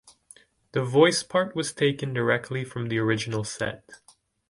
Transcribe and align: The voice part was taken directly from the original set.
The 0.71 0.83
voice 0.83 1.21
part 1.21 1.55
was 1.55 1.73
taken 1.73 2.11
directly 2.11 2.63
from 2.65 2.87
the 2.87 2.97
original 2.97 3.43
set. 3.43 3.87